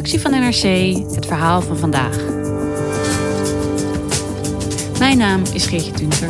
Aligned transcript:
Redactie 0.00 0.20
van 0.20 0.40
NRC 0.40 1.14
het 1.14 1.26
verhaal 1.26 1.60
van 1.62 1.76
vandaag. 1.76 2.16
Mijn 4.98 5.18
naam 5.18 5.42
is 5.52 5.66
Geertje 5.66 5.92
Tunter. 5.92 6.28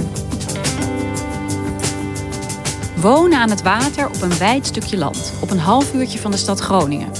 Wonen 2.97 3.39
aan 3.39 3.50
het 3.50 3.62
water 3.62 4.06
op 4.06 4.22
een 4.22 4.39
wijd 4.39 4.67
stukje 4.67 4.97
land, 4.97 5.33
op 5.41 5.50
een 5.50 5.59
half 5.59 5.94
uurtje 5.94 6.19
van 6.19 6.31
de 6.31 6.36
stad 6.36 6.61
Groningen. 6.61 7.11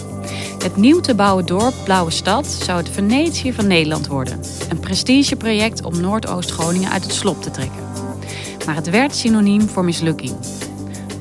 Het 0.59 0.77
nieuw 0.77 1.01
te 1.01 1.15
bouwen 1.15 1.47
dorp 1.47 1.75
Blauwe 1.85 2.11
Stad 2.11 2.47
zou 2.47 2.79
het 2.79 2.89
Venetië 2.89 3.53
van 3.53 3.67
Nederland 3.67 4.07
worden. 4.07 4.41
Een 4.69 4.81
prestigeproject 4.81 5.85
om 5.85 6.01
Noordoost-Groningen 6.01 6.91
uit 6.91 7.03
het 7.03 7.13
slop 7.13 7.43
te 7.43 7.51
trekken. 7.51 7.83
Maar 8.67 8.75
het 8.75 8.91
werd 8.91 9.17
synoniem 9.17 9.69
voor 9.69 9.85
mislukking. 9.85 10.33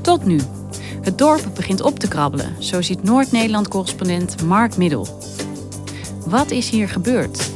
Tot 0.02 0.25
nu. 0.25 0.40
Het 1.02 1.18
dorp 1.18 1.44
begint 1.56 1.81
op 1.81 2.00
te 2.00 2.08
krabbelen, 2.08 2.56
zo 2.59 2.81
ziet 2.81 3.03
Noord-Nederland-correspondent 3.03 4.44
Mark 4.44 4.78
Middel. 4.78 5.19
Wat 6.30 6.52
is 6.52 6.69
hier 6.69 6.89
gebeurd? 6.89 7.49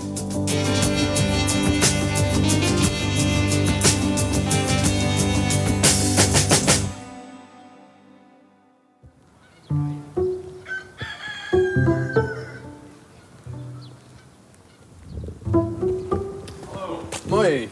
Mooi. 17.27 17.69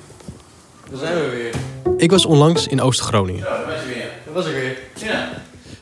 Daar 0.89 0.99
zijn 0.99 1.13
we 1.15 1.29
weer. 1.29 1.53
Ik 1.97 2.11
was 2.11 2.25
onlangs 2.25 2.67
in 2.67 2.81
Oost-Groningen. 2.81 3.43
Ja, 3.43 3.57
daar 3.57 3.65
was 3.65 3.81
je 3.81 3.87
weer. 3.87 4.09
Daar 4.25 4.33
was 4.33 4.45
ik 4.45 4.53
weer. 4.53 4.77
Ja. 5.09 5.29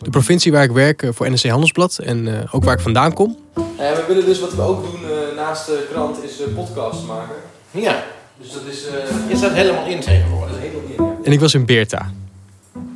De 0.02 0.10
provincie 0.10 0.52
waar 0.52 0.64
ik 0.64 0.72
werk 0.72 1.04
eh, 1.04 1.10
voor 1.14 1.30
NRC 1.30 1.44
Handelsblad 1.44 1.98
en 1.98 2.42
eh, 2.42 2.56
ook 2.56 2.64
waar 2.64 2.74
ik 2.74 2.80
vandaan 2.80 3.14
kom. 3.14 3.38
Ja, 3.80 3.96
we 3.96 4.04
willen 4.08 4.26
dus 4.26 4.40
wat 4.40 4.54
we 4.54 4.62
ook 4.62 4.92
doen 4.92 5.09
eh, 5.50 5.56
naast 5.56 5.66
de 5.66 5.88
krant 5.92 6.24
is 6.24 6.42
uh, 6.42 6.48
podcast 6.56 7.06
maken. 7.08 7.36
Ja, 7.72 8.04
Dus 8.38 8.52
dat 8.52 8.62
is... 8.66 8.86
eh 8.86 8.94
is 9.28 9.40
dat 9.40 9.52
helemaal 9.52 9.86
in 9.88 10.00
tegenwoordig? 10.00 10.56
dat 10.56 10.64
is 10.64 10.70
helemaal 10.70 10.90
in, 10.98 11.04
ja. 11.04 11.24
En 11.24 11.32
ik 11.32 11.40
was 11.40 11.54
in 11.54 11.66
Beerta. 11.66 12.12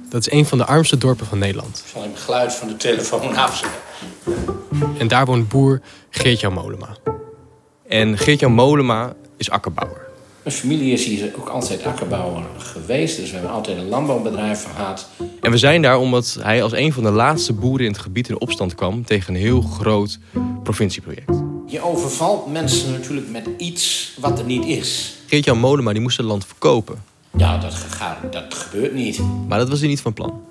Dat 0.10 0.22
is 0.22 0.32
een 0.32 0.46
van 0.46 0.58
de 0.58 0.66
armste 0.66 0.98
dorpen 0.98 1.26
van 1.26 1.38
Nederland. 1.38 1.84
Zal 1.94 2.04
ik 2.04 2.10
het 2.14 2.20
geluid 2.20 2.54
van 2.54 2.68
de 2.68 2.78
telefoon 2.78 3.36
afzetten? 3.48 3.80
En 4.98 5.08
daar 5.08 5.26
woont 5.26 5.50
boer 5.50 5.82
Geert-Jan 6.10 6.54
Molema. 6.54 6.98
En 7.88 8.18
Geert-Jan 8.18 8.52
Molema 8.52 9.14
is 9.38 9.50
akkerbouwer. 9.50 10.02
Mijn 10.44 10.56
familie 10.56 10.94
is 10.94 11.06
hier 11.06 11.32
ook 11.38 11.50
altijd 11.50 11.86
akkerbouwer 11.86 12.44
geweest. 12.58 13.18
Dus 13.18 13.28
we 13.30 13.36
hebben 13.36 13.54
altijd 13.54 13.78
een 13.78 13.90
landbouwbedrijf 13.90 14.66
gehad. 14.76 15.10
En 15.42 15.52
we 15.52 15.58
zijn 15.58 15.82
daar 15.82 15.98
omdat 15.98 16.38
hij 16.42 16.64
als 16.64 16.72
een 16.72 16.94
van 16.94 17.04
de 17.04 17.12
laatste 17.12 17.54
boeren 17.54 17.86
in 17.86 17.92
het 17.92 18.02
gebied 18.02 18.30
in 18.30 18.40
opstand 18.40 18.76
kwam 18.76 19.06
tegen 19.06 19.34
een 19.34 19.40
heel 19.40 19.62
groot 19.62 20.20
provincieproject. 20.64 21.43
Je 21.74 21.82
overvalt 21.82 22.52
mensen 22.52 22.92
natuurlijk 22.92 23.30
met 23.30 23.50
iets 23.58 24.14
wat 24.20 24.40
er 24.40 24.46
niet 24.46 24.66
is. 24.66 25.16
Geert-Jan 25.28 25.58
Molema 25.58 25.92
die 25.92 26.02
moest 26.02 26.18
het 26.18 26.26
land 26.26 26.46
verkopen. 26.46 27.04
Ja, 27.38 27.58
dat, 27.58 27.74
gaat, 27.74 28.32
dat 28.34 28.54
gebeurt 28.54 28.94
niet. 28.94 29.20
Maar 29.48 29.58
dat 29.58 29.70
was 29.70 29.80
hij 29.80 29.88
niet 29.88 30.02
van 30.02 30.14
plan. 30.14 30.44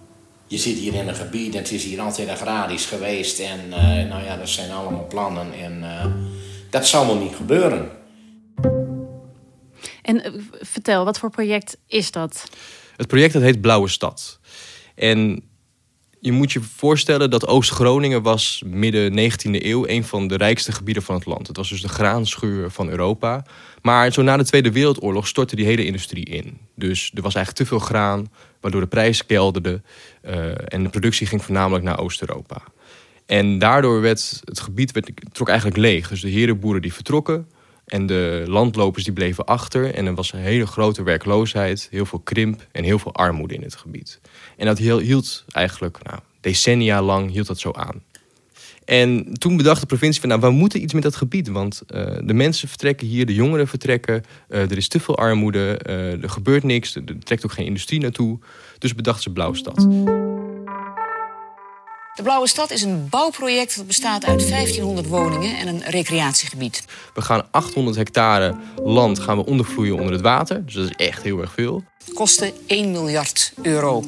Je 0.46 0.58
zit 0.58 0.76
hier 0.76 0.94
in 0.94 1.08
een 1.08 1.14
gebied 1.14 1.54
en 1.54 1.58
het 1.58 1.70
is 1.70 1.84
hier 1.84 2.00
altijd 2.00 2.28
agrarisch 2.28 2.86
geweest. 2.86 3.38
En 3.38 3.72
eh, 3.72 4.08
nou 4.08 4.24
ja, 4.24 4.36
dat 4.36 4.48
zijn 4.48 4.70
allemaal 4.70 5.06
plannen. 5.06 5.52
En 5.52 5.82
eh, 5.82 6.06
dat 6.70 6.86
zal 6.86 7.06
wel 7.06 7.16
niet 7.16 7.34
gebeuren. 7.34 7.90
En 10.02 10.24
eh, 10.24 10.32
vertel, 10.60 11.04
wat 11.04 11.18
voor 11.18 11.30
project 11.30 11.76
is 11.86 12.10
dat? 12.10 12.50
Het 12.96 13.06
project 13.06 13.32
dat 13.32 13.42
heet 13.42 13.60
Blauwe 13.60 13.88
Stad. 13.88 14.38
En 14.94 15.42
je 16.22 16.32
moet 16.32 16.52
je 16.52 16.60
voorstellen 16.60 17.30
dat 17.30 17.46
Oost-Groningen 17.46 18.22
was 18.22 18.62
midden 18.66 19.12
19e 19.12 19.64
eeuw 19.64 19.86
een 19.86 20.04
van 20.04 20.28
de 20.28 20.36
rijkste 20.36 20.72
gebieden 20.72 21.02
van 21.02 21.14
het 21.14 21.26
land. 21.26 21.46
Het 21.46 21.56
was 21.56 21.68
dus 21.68 21.82
de 21.82 21.88
graanschuur 21.88 22.70
van 22.70 22.88
Europa. 22.88 23.44
Maar 23.80 24.12
zo 24.12 24.22
na 24.22 24.36
de 24.36 24.44
Tweede 24.44 24.72
Wereldoorlog 24.72 25.26
stortte 25.26 25.56
die 25.56 25.64
hele 25.64 25.84
industrie 25.84 26.24
in. 26.24 26.58
Dus 26.74 27.10
er 27.14 27.22
was 27.22 27.34
eigenlijk 27.34 27.68
te 27.68 27.76
veel 27.76 27.86
graan, 27.86 28.30
waardoor 28.60 28.80
de 28.80 28.86
prijs 28.86 29.26
kelderde. 29.26 29.82
eh, 30.20 30.50
en 30.64 30.82
de 30.82 30.88
productie 30.88 31.26
ging 31.26 31.44
voornamelijk 31.44 31.84
naar 31.84 31.98
Oost-Europa. 31.98 32.62
En 33.26 33.58
daardoor 33.58 34.00
werd 34.00 34.40
het 34.44 34.60
gebied 34.60 34.92
werd, 34.92 35.10
trok 35.32 35.48
eigenlijk 35.48 35.78
leeg. 35.78 36.08
Dus 36.08 36.20
de 36.20 36.28
herenboeren 36.28 36.82
die 36.82 36.92
vertrokken. 36.94 37.48
En 37.92 38.06
de 38.06 38.44
landlopers 38.46 39.04
die 39.04 39.12
bleven 39.12 39.44
achter. 39.44 39.94
En 39.94 40.06
er 40.06 40.14
was 40.14 40.32
een 40.32 40.38
hele 40.38 40.66
grote 40.66 41.02
werkloosheid, 41.02 41.88
heel 41.90 42.06
veel 42.06 42.18
krimp 42.18 42.66
en 42.72 42.84
heel 42.84 42.98
veel 42.98 43.14
armoede 43.14 43.54
in 43.54 43.62
het 43.62 43.74
gebied. 43.74 44.20
En 44.56 44.66
dat 44.66 44.78
hield 44.78 45.44
eigenlijk 45.50 45.98
nou, 46.02 46.18
decennia 46.40 47.02
lang 47.02 47.30
hield 47.30 47.46
dat 47.46 47.58
zo 47.58 47.72
aan. 47.72 48.02
En 48.84 49.32
toen 49.32 49.56
bedacht 49.56 49.80
de 49.80 49.86
provincie 49.86 50.20
van, 50.20 50.28
nou, 50.28 50.40
we 50.40 50.50
moeten 50.50 50.82
iets 50.82 50.92
met 50.92 51.02
dat 51.02 51.16
gebied. 51.16 51.48
Want 51.48 51.82
eh, 51.86 52.16
de 52.24 52.34
mensen 52.34 52.68
vertrekken 52.68 53.06
hier, 53.06 53.26
de 53.26 53.34
jongeren 53.34 53.68
vertrekken. 53.68 54.24
eh, 54.48 54.60
er 54.60 54.76
is 54.76 54.88
te 54.88 55.00
veel 55.00 55.16
armoede, 55.16 55.78
eh, 55.78 56.22
er 56.22 56.30
gebeurt 56.30 56.62
niks, 56.62 56.94
er 56.94 57.18
trekt 57.18 57.44
ook 57.44 57.52
geen 57.52 57.66
industrie 57.66 58.00
naartoe. 58.00 58.38
Dus 58.78 58.94
bedachten 58.94 59.22
ze 59.22 59.30
Blauwstad. 59.30 59.88
De 62.14 62.22
Blauwe 62.22 62.48
Stad 62.48 62.70
is 62.70 62.82
een 62.82 63.08
bouwproject 63.08 63.76
dat 63.76 63.86
bestaat 63.86 64.24
uit 64.24 64.48
1500 64.48 65.06
woningen 65.08 65.58
en 65.58 65.68
een 65.68 65.82
recreatiegebied. 65.82 66.84
We 67.14 67.20
gaan 67.20 67.46
800 67.50 67.96
hectare 67.96 68.54
land 68.82 69.18
gaan 69.18 69.36
we 69.36 69.46
ondervloeien 69.46 69.94
onder 69.94 70.12
het 70.12 70.20
water. 70.20 70.64
Dus 70.64 70.74
dat 70.74 70.84
is 70.84 71.06
echt 71.06 71.22
heel 71.22 71.40
erg 71.40 71.52
veel. 71.52 71.84
Het 72.04 72.14
kostte 72.14 72.52
1 72.66 72.90
miljard 72.90 73.52
euro. 73.62 74.04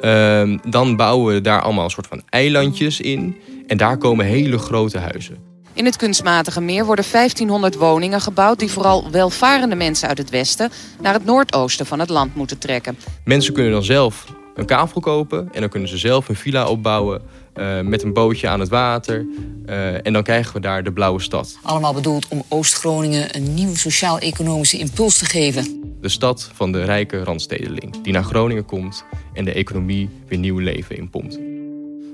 Ehm, 0.00 0.58
dan 0.68 0.96
bouwen 0.96 1.34
we 1.34 1.40
daar 1.40 1.62
allemaal 1.62 1.84
een 1.84 1.90
soort 1.90 2.06
van 2.06 2.22
eilandjes 2.28 3.00
in. 3.00 3.36
En 3.66 3.76
daar 3.76 3.96
komen 3.98 4.26
hele 4.26 4.58
grote 4.58 4.98
huizen. 4.98 5.36
In 5.72 5.84
het 5.84 5.96
kunstmatige 5.96 6.60
meer 6.60 6.84
worden 6.84 7.04
1500 7.10 7.74
woningen 7.74 8.20
gebouwd 8.20 8.58
die 8.58 8.70
vooral 8.70 9.10
welvarende 9.10 9.74
mensen 9.74 10.08
uit 10.08 10.18
het 10.18 10.30
westen 10.30 10.70
naar 11.00 11.14
het 11.14 11.24
noordoosten 11.24 11.86
van 11.86 11.98
het 11.98 12.08
land 12.08 12.34
moeten 12.34 12.58
trekken. 12.58 12.98
Mensen 13.24 13.52
kunnen 13.52 13.72
dan 13.72 13.84
zelf 13.84 14.24
een 14.54 14.66
kavel 14.66 15.00
kopen 15.00 15.48
en 15.52 15.60
dan 15.60 15.70
kunnen 15.70 15.88
ze 15.88 15.98
zelf 15.98 16.28
een 16.28 16.36
villa 16.36 16.66
opbouwen 16.66 17.22
eh, 17.52 17.80
met 17.80 18.02
een 18.02 18.12
bootje 18.12 18.48
aan 18.48 18.60
het 18.60 18.68
water. 18.68 19.26
Eh, 19.66 20.06
en 20.06 20.12
dan 20.12 20.22
krijgen 20.22 20.54
we 20.54 20.60
daar 20.60 20.84
de 20.84 20.92
blauwe 20.92 21.20
stad. 21.20 21.58
Allemaal 21.62 21.94
bedoeld 21.94 22.28
om 22.28 22.42
Oost-Groningen 22.48 23.36
een 23.36 23.54
nieuwe 23.54 23.78
sociaal-economische 23.78 24.78
impuls 24.78 25.18
te 25.18 25.24
geven. 25.24 25.94
De 26.00 26.08
stad 26.08 26.50
van 26.52 26.72
de 26.72 26.84
rijke 26.84 27.24
randstedeling 27.24 28.02
die 28.02 28.12
naar 28.12 28.24
Groningen 28.24 28.64
komt 28.64 29.04
en 29.34 29.44
de 29.44 29.52
economie 29.52 30.08
weer 30.28 30.38
nieuw 30.38 30.58
leven 30.58 30.96
inpompt. 30.96 31.38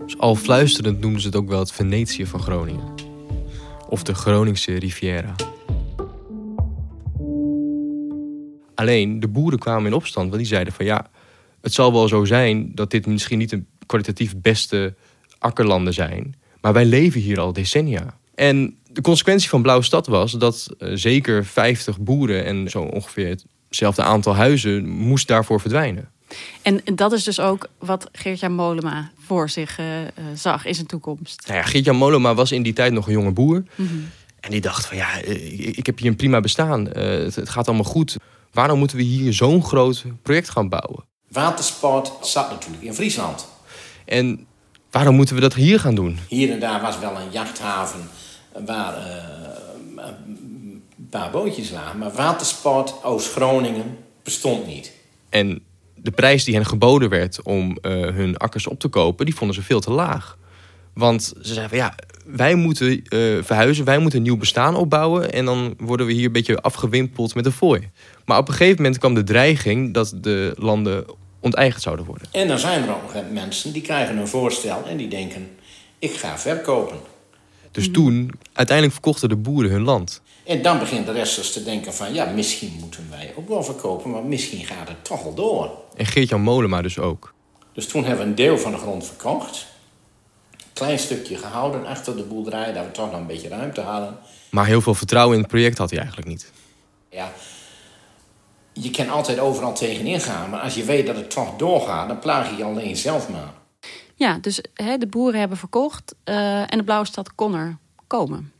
Dus 0.04 0.18
al 0.18 0.34
fluisterend 0.34 1.00
noemden 1.00 1.20
ze 1.20 1.26
het 1.26 1.36
ook 1.36 1.48
wel 1.48 1.58
het 1.58 1.72
Venetië 1.72 2.26
van 2.26 2.40
Groningen. 2.40 2.94
Of 3.88 4.02
de 4.02 4.14
Groningse 4.14 4.78
Riviera. 4.78 5.34
Alleen, 8.74 9.20
de 9.20 9.28
boeren 9.28 9.58
kwamen 9.58 9.86
in 9.86 9.94
opstand, 9.94 10.26
want 10.26 10.38
die 10.38 10.50
zeiden 10.50 10.72
van 10.72 10.84
ja, 10.84 11.06
het 11.60 11.72
zal 11.72 11.92
wel 11.92 12.08
zo 12.08 12.24
zijn 12.24 12.74
dat 12.74 12.90
dit 12.90 13.06
misschien 13.06 13.38
niet 13.38 13.50
de 13.50 13.62
kwalitatief 13.86 14.36
beste 14.36 14.94
akkerlanden 15.38 15.94
zijn, 15.94 16.34
maar 16.60 16.72
wij 16.72 16.84
leven 16.84 17.20
hier 17.20 17.40
al 17.40 17.52
decennia. 17.52 18.18
En 18.34 18.76
de 18.92 19.00
consequentie 19.00 19.48
van 19.48 19.62
Blauwe 19.62 19.84
Stad 19.84 20.06
was 20.06 20.32
dat 20.32 20.68
eh, 20.78 20.90
zeker 20.94 21.44
50 21.44 21.98
boeren 21.98 22.44
en 22.44 22.68
zo 22.68 22.82
ongeveer 22.82 23.36
hetzelfde 23.68 24.02
aantal 24.02 24.34
huizen 24.34 24.88
moest 24.88 25.28
daarvoor 25.28 25.60
verdwijnen. 25.60 26.10
En 26.62 26.80
dat 26.94 27.12
is 27.12 27.24
dus 27.24 27.40
ook 27.40 27.68
wat 27.78 28.08
Geert-Jan 28.12 28.52
Molema 28.52 29.10
voor 29.18 29.50
zich 29.50 29.78
eh, 29.78 30.02
eh, 30.02 30.08
zag 30.34 30.64
in 30.64 30.74
zijn 30.74 30.86
toekomst. 30.86 31.46
Nou 31.46 31.58
ja, 31.58 31.64
Geert-Jan 31.64 31.96
Molema 31.96 32.34
was 32.34 32.52
in 32.52 32.62
die 32.62 32.72
tijd 32.72 32.92
nog 32.92 33.06
een 33.06 33.12
jonge 33.12 33.32
boer. 33.32 33.62
Mhm. 33.74 33.88
En 34.40 34.50
die 34.50 34.60
dacht 34.60 34.86
van 34.86 34.96
ja, 34.96 35.14
ik, 35.16 35.76
ik 35.76 35.86
heb 35.86 35.98
hier 35.98 36.10
een 36.10 36.16
prima 36.16 36.40
bestaan. 36.40 36.92
Eh, 36.92 37.04
het, 37.04 37.34
het 37.34 37.48
gaat 37.48 37.68
allemaal 37.68 37.84
goed. 37.84 38.16
Waarom 38.52 38.78
moeten 38.78 38.96
we 38.96 39.02
hier 39.02 39.32
zo'n 39.32 39.64
groot 39.64 40.04
project 40.22 40.50
gaan 40.50 40.68
bouwen? 40.68 41.04
Watersport 41.28 42.12
zat 42.22 42.50
natuurlijk 42.50 42.82
in 42.82 42.94
Friesland. 42.94 43.48
En 44.04 44.46
waarom 44.98 45.16
moeten 45.16 45.34
we 45.34 45.40
dat 45.40 45.54
hier 45.54 45.80
gaan 45.80 45.94
doen? 45.94 46.18
Hier 46.28 46.50
en 46.50 46.60
daar 46.60 46.80
was 46.80 46.98
wel 46.98 47.16
een 47.16 47.30
jachthaven 47.30 48.00
waar 48.66 48.96
eh, 48.96 50.04
een 50.46 50.82
paar 51.10 51.30
bootjes 51.30 51.70
lagen. 51.70 51.98
Maar 51.98 52.12
watersport 52.12 52.94
Oost-Groningen 53.04 53.96
bestond 54.22 54.66
niet. 54.66 54.92
En 55.28 55.62
de 55.94 56.10
prijs 56.10 56.44
die 56.44 56.54
hen 56.54 56.66
geboden 56.66 57.08
werd 57.08 57.42
om 57.42 57.76
eh, 57.80 57.92
hun 57.92 58.36
akkers 58.36 58.66
op 58.66 58.80
te 58.80 58.88
kopen, 58.88 59.24
die 59.24 59.34
vonden 59.34 59.56
ze 59.56 59.62
veel 59.62 59.80
te 59.80 59.90
laag. 59.90 60.38
Want 60.94 61.22
ze 61.22 61.54
zeiden 61.54 61.68
van 61.68 61.78
ja, 61.78 61.94
wij 62.24 62.54
moeten 62.54 63.04
eh, 63.04 63.20
verhuizen, 63.42 63.84
wij 63.84 63.98
moeten 63.98 64.18
een 64.18 64.24
nieuw 64.24 64.36
bestaan 64.36 64.76
opbouwen. 64.76 65.32
En 65.32 65.44
dan 65.44 65.74
worden 65.78 66.06
we 66.06 66.12
hier 66.12 66.26
een 66.26 66.32
beetje 66.32 66.60
afgewimpeld 66.60 67.34
met 67.34 67.44
de 67.44 67.52
fooi. 67.52 67.90
Maar 68.24 68.38
op 68.38 68.48
een 68.48 68.54
gegeven 68.54 68.82
moment 68.82 68.98
kwam 68.98 69.14
de 69.14 69.24
dreiging 69.24 69.94
dat 69.94 70.14
de 70.20 70.54
landen 70.56 71.04
onteigend 71.40 71.82
zouden 71.82 72.04
worden. 72.04 72.28
En 72.32 72.48
dan 72.48 72.58
zijn 72.58 72.82
er 72.82 72.94
ook 72.94 73.12
mensen 73.32 73.72
die 73.72 73.82
krijgen 73.82 74.16
een 74.16 74.28
voorstel 74.28 74.82
en 74.86 74.96
die 74.96 75.08
denken: 75.08 75.58
ik 75.98 76.14
ga 76.14 76.38
verkopen. 76.38 76.98
Dus 77.70 77.90
toen, 77.90 78.32
uiteindelijk 78.52 78.96
verkochten 78.96 79.28
de 79.28 79.36
boeren 79.36 79.70
hun 79.70 79.82
land. 79.82 80.22
En 80.44 80.62
dan 80.62 80.78
begint 80.78 81.06
de 81.06 81.12
rest 81.12 81.36
dus 81.36 81.52
te 81.52 81.62
denken 81.62 81.94
van... 81.94 82.14
ja, 82.14 82.24
misschien 82.24 82.76
moeten 82.80 83.06
wij 83.10 83.32
ook 83.36 83.48
wel 83.48 83.62
verkopen... 83.62 84.10
maar 84.10 84.22
misschien 84.22 84.64
gaat 84.64 84.88
het 84.88 85.04
toch 85.04 85.24
al 85.24 85.34
door. 85.34 85.70
En 85.96 86.06
Geert-Jan 86.06 86.40
Molema 86.40 86.82
dus 86.82 86.98
ook. 86.98 87.34
Dus 87.72 87.86
toen 87.86 88.04
hebben 88.04 88.24
we 88.24 88.30
een 88.30 88.36
deel 88.36 88.58
van 88.58 88.72
de 88.72 88.78
grond 88.78 89.06
verkocht. 89.06 89.66
Een 90.50 90.58
klein 90.72 90.98
stukje 90.98 91.36
gehouden 91.36 91.86
achter 91.86 92.16
de 92.16 92.22
boerderij... 92.22 92.72
dat 92.72 92.84
we 92.84 92.90
toch 92.90 93.10
nog 93.10 93.20
een 93.20 93.26
beetje 93.26 93.48
ruimte 93.48 93.80
hadden. 93.80 94.16
Maar 94.50 94.66
heel 94.66 94.80
veel 94.80 94.94
vertrouwen 94.94 95.34
in 95.34 95.40
het 95.40 95.50
project 95.50 95.78
had 95.78 95.90
hij 95.90 95.98
eigenlijk 95.98 96.28
niet. 96.28 96.52
Ja, 97.10 97.32
je 98.80 98.90
kan 98.90 99.08
altijd 99.08 99.38
overal 99.38 99.74
tegenin 99.74 100.20
gaan... 100.20 100.50
maar 100.50 100.60
als 100.60 100.74
je 100.74 100.84
weet 100.84 101.06
dat 101.06 101.16
het 101.16 101.30
toch 101.30 101.56
doorgaat... 101.56 102.08
dan 102.08 102.18
plaag 102.18 102.50
je 102.50 102.56
je 102.56 102.64
alleen 102.64 102.96
zelf 102.96 103.28
maar. 103.28 103.52
Ja, 104.14 104.38
dus 104.40 104.60
hè, 104.74 104.98
de 104.98 105.06
boeren 105.06 105.40
hebben 105.40 105.58
verkocht 105.58 106.14
eh, 106.24 106.60
en 106.60 106.78
de 106.78 106.84
Blauwe 106.84 107.06
Stad 107.06 107.34
kon 107.34 107.54
er 107.54 107.76
komen. 108.06 108.52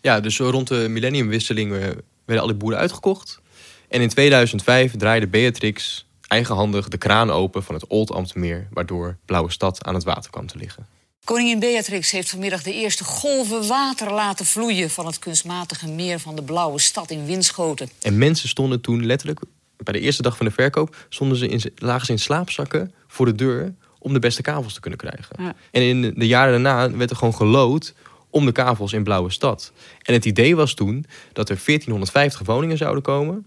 Ja, 0.00 0.20
dus 0.20 0.38
rond 0.38 0.68
de 0.68 0.88
millenniumwisseling 0.88 1.72
eh, 1.72 1.78
werden 2.24 2.44
alle 2.44 2.54
boeren 2.54 2.78
uitgekocht. 2.78 3.40
En 3.88 4.00
in 4.00 4.08
2005 4.08 4.96
draaide 4.96 5.28
Beatrix 5.28 6.06
eigenhandig 6.28 6.88
de 6.88 6.98
kraan 6.98 7.30
open 7.30 7.62
van 7.62 7.74
het 7.74 7.86
Old 7.86 8.12
Ambtmeer... 8.12 8.68
waardoor 8.70 9.16
Blauwe 9.24 9.50
Stad 9.50 9.84
aan 9.84 9.94
het 9.94 10.04
water 10.04 10.30
kwam 10.30 10.46
te 10.46 10.58
liggen. 10.58 10.86
Koningin 11.24 11.58
Beatrix 11.58 12.10
heeft 12.10 12.30
vanmiddag 12.30 12.62
de 12.62 12.72
eerste 12.72 13.04
golven 13.04 13.66
water 13.66 14.12
laten 14.12 14.46
vloeien... 14.46 14.90
van 14.90 15.06
het 15.06 15.18
kunstmatige 15.18 15.88
meer 15.88 16.20
van 16.20 16.36
de 16.36 16.42
Blauwe 16.42 16.80
Stad 16.80 17.10
in 17.10 17.26
Winschoten. 17.26 17.88
En 18.00 18.18
mensen 18.18 18.48
stonden 18.48 18.80
toen 18.80 19.06
letterlijk, 19.06 19.40
bij 19.76 19.92
de 19.92 20.00
eerste 20.00 20.22
dag 20.22 20.36
van 20.36 20.46
de 20.46 20.52
verkoop... 20.52 20.96
Stonden 21.08 21.38
ze 21.38 21.48
in, 21.48 21.72
lagen 21.76 22.06
ze 22.06 22.12
in 22.12 22.18
slaapzakken 22.18 22.94
voor 23.06 23.26
de 23.26 23.34
deur 23.34 23.74
om 23.98 24.12
de 24.12 24.18
beste 24.18 24.42
kavels 24.42 24.74
te 24.74 24.80
kunnen 24.80 24.98
krijgen. 24.98 25.36
Ja. 25.38 25.54
En 25.70 25.82
in 25.82 26.14
de 26.16 26.26
jaren 26.26 26.62
daarna 26.62 26.96
werd 26.96 27.10
er 27.10 27.16
gewoon 27.16 27.34
gelood 27.34 27.94
om 28.30 28.44
de 28.44 28.52
kavels 28.52 28.92
in 28.92 29.04
Blauwe 29.04 29.30
Stad. 29.30 29.72
En 30.02 30.14
het 30.14 30.24
idee 30.24 30.56
was 30.56 30.74
toen 30.74 31.06
dat 31.32 31.48
er 31.48 31.60
1450 31.64 32.46
woningen 32.46 32.76
zouden 32.76 33.02
komen... 33.02 33.46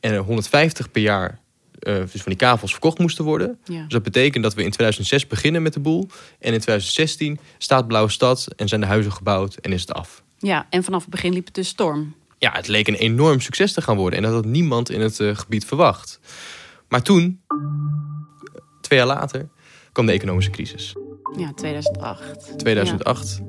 en 0.00 0.12
er 0.12 0.20
150 0.20 0.90
per 0.90 1.02
jaar 1.02 1.38
eh, 1.86 1.94
dus 1.94 2.22
van 2.22 2.32
die 2.32 2.36
kavels 2.36 2.70
verkocht 2.70 2.98
moesten 2.98 3.24
worden. 3.24 3.58
Ja. 3.64 3.82
Dus 3.82 3.92
dat 3.92 4.02
betekent 4.02 4.42
dat 4.42 4.54
we 4.54 4.62
in 4.62 4.70
2006 4.70 5.26
beginnen 5.26 5.62
met 5.62 5.72
de 5.72 5.80
boel... 5.80 6.08
en 6.38 6.52
in 6.52 6.60
2016 6.60 7.38
staat 7.58 7.86
Blauwe 7.86 8.10
Stad 8.10 8.48
en 8.56 8.68
zijn 8.68 8.80
de 8.80 8.86
huizen 8.86 9.12
gebouwd 9.12 9.54
en 9.54 9.72
is 9.72 9.80
het 9.80 9.92
af. 9.92 10.22
Ja, 10.38 10.66
en 10.70 10.84
vanaf 10.84 11.00
het 11.00 11.10
begin 11.10 11.32
liep 11.32 11.44
het 11.44 11.54
dus 11.54 11.68
storm. 11.68 12.14
Ja, 12.38 12.52
het 12.52 12.68
leek 12.68 12.88
een 12.88 12.94
enorm 12.94 13.40
succes 13.40 13.72
te 13.72 13.82
gaan 13.82 13.96
worden... 13.96 14.18
en 14.18 14.24
dat 14.24 14.34
had 14.34 14.44
niemand 14.44 14.90
in 14.90 15.00
het 15.00 15.20
eh, 15.20 15.36
gebied 15.36 15.64
verwacht. 15.64 16.20
Maar 16.88 17.02
toen, 17.02 17.40
twee 18.80 18.98
jaar 18.98 19.08
later, 19.08 19.48
kwam 19.92 20.06
de 20.06 20.12
economische 20.12 20.50
crisis. 20.50 20.94
Ja, 21.36 21.52
2008. 21.52 22.58
2008. 22.58 23.40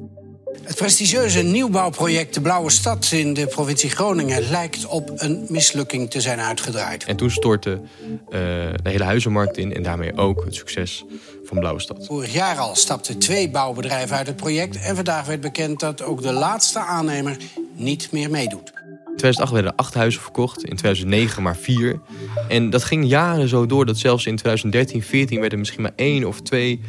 Het 0.64 0.76
prestigieuze 0.76 1.42
nieuwbouwproject 1.42 2.34
De 2.34 2.42
Blauwe 2.42 2.70
Stad 2.70 3.12
in 3.12 3.34
de 3.34 3.48
provincie 3.48 3.90
Groningen 3.90 4.50
lijkt 4.50 4.86
op 4.86 5.12
een 5.16 5.46
mislukking 5.50 6.10
te 6.10 6.22
zijn 6.22 6.40
uitgedraaid. 6.40 7.06
En 7.06 7.16
toen 7.16 7.32
stortte 7.32 7.82
eh, 8.30 8.40
de 8.84 8.90
hele 8.90 9.04
huizenmarkt 9.04 9.58
in 9.58 9.74
en 9.74 9.84
daarmee 9.84 10.18
ook 10.18 10.46
het 10.46 10.56
succes 10.56 11.06
van 11.44 11.60
Blauwe 11.60 11.80
Stad. 11.80 12.06
Vorig 12.06 12.34
jaar 12.34 12.58
al 12.58 12.76
stapten 12.76 13.18
twee 13.18 13.50
bouwbedrijven 13.50 14.18
uit 14.18 14.28
het 14.28 14.36
project 14.36 14.80
en 14.80 14.96
vandaag 14.96 15.26
werd 15.26 15.42
bekend 15.42 15.80
dat 15.80 16.04
ook 16.04 16.22
de 16.22 16.34
laatste 16.34 16.80
aannemer 16.80 17.38
niet 17.74 18.12
meer 18.12 18.30
meedoet. 18.30 18.72
In 18.86 19.24
2008 19.24 19.52
werden 19.52 19.72
er 19.72 19.78
acht 19.78 19.94
huizen 19.94 20.22
verkocht, 20.22 20.64
in 20.64 20.76
2009 20.76 21.44
maar 21.44 21.58
vier. 21.58 22.00
En 22.48 22.70
dat 22.70 22.84
ging 22.84 23.06
jaren 23.06 23.48
zo 23.48 23.66
door 23.66 23.86
dat 23.86 23.98
zelfs 23.98 24.26
in 24.26 24.36
2013, 24.36 25.04
14 25.04 25.40
werden 25.40 25.60
misschien 25.60 25.82
maar 25.82 25.94
één 25.96 26.24
of 26.24 26.42
twee... 26.42 26.82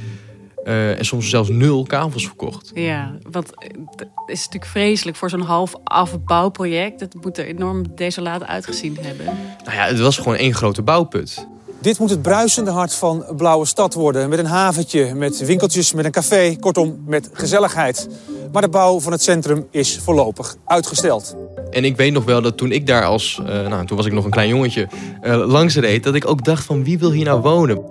eh, 0.69 0.99
en 0.99 1.05
soms 1.05 1.31
zelfs 1.31 1.49
nul 1.49 1.82
kavels 1.82 2.26
verkocht. 2.26 2.70
Ja, 2.75 3.15
want 3.31 3.55
eh, 3.55 3.69
het 3.97 4.09
is 4.26 4.44
natuurlijk 4.44 4.70
vreselijk 4.70 5.17
voor 5.17 5.31
zo'n 5.31 5.41
half 5.41 5.75
afbouwproject. 5.85 7.00
Het 7.00 7.15
moet 7.20 7.38
er 7.38 7.47
enorm 7.47 7.85
desolaat 7.94 8.44
uitgezien 8.44 8.99
hebben. 9.00 9.26
Nou 9.65 9.76
ja, 9.76 9.87
het 9.87 9.99
was 9.99 10.17
gewoon 10.17 10.37
één 10.37 10.55
grote 10.55 10.82
bouwput. 10.82 11.47
Dit 11.81 11.99
moet 11.99 12.11
het 12.11 12.23
bruisende 12.23 12.70
hart 12.70 12.94
van 12.94 13.25
Blauwe 13.37 13.67
Stad 13.67 13.94
worden. 13.94 14.29
Met 14.29 14.38
een 14.38 14.47
haventje, 14.47 15.15
met 15.15 15.38
winkeltjes, 15.38 15.93
met 15.93 16.05
een 16.05 16.11
café. 16.11 16.56
Kortom, 16.61 17.03
met 17.06 17.31
gezelligheid. 17.32 18.09
Maar 18.53 18.62
de 18.62 18.69
bouw 18.69 19.00
van 19.00 19.12
het 19.12 19.23
centrum 19.23 19.67
is 19.70 19.99
voorlopig 19.99 20.56
uitgesteld. 20.65 21.37
En 21.70 21.85
ik 21.85 21.97
weet 21.97 22.12
nog 22.12 22.25
wel 22.25 22.43
dat 22.43 22.56
toen 22.56 22.73
ik 22.73 22.87
daar 22.87 23.05
als, 23.05 23.41
eh, 23.47 23.69
nou 23.69 23.87
toen 23.87 23.97
was 23.97 24.06
ik 24.06 24.12
nog 24.12 24.25
een 24.25 24.31
klein 24.31 24.49
jongetje, 24.49 24.88
eh, 25.20 25.47
langs 25.47 25.76
reed, 25.76 26.05
dat 26.05 26.15
ik 26.15 26.29
ook 26.29 26.44
dacht 26.44 26.65
van 26.65 26.85
wie 26.85 26.99
wil 26.99 27.12
hier 27.12 27.25
nou 27.25 27.41
wonen? 27.41 27.82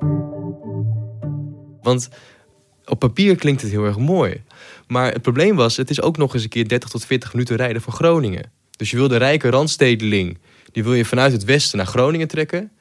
Want 1.82 2.10
op 2.88 3.00
papier 3.00 3.36
klinkt 3.36 3.62
het 3.62 3.72
heel 3.72 3.86
erg 3.86 3.98
mooi. 3.98 4.44
Maar 4.88 5.12
het 5.12 5.22
probleem 5.22 5.56
was, 5.56 5.78
het 5.78 5.90
is 5.90 6.02
ook 6.02 6.18
nog 6.18 6.34
eens 6.34 6.44
een 6.44 6.50
keer 6.50 6.68
30 6.68 6.90
tot 6.90 7.06
40 7.06 7.34
minuten 7.34 7.56
rijden 7.56 7.82
van 7.82 7.94
Groningen. 7.94 8.52
Dus 8.78 8.92
je 8.92 8.98
wil 8.98 9.08
de 9.08 9.18
rijke 9.18 9.50
randstedeling, 9.50 10.38
die 10.72 10.84
wil 10.84 10.94
je 10.94 11.06
vanuit 11.06 11.32
het 11.32 11.44
westen 11.44 11.78
naar 11.78 11.88
Groningen 11.88 12.28
trekken. 12.28 12.72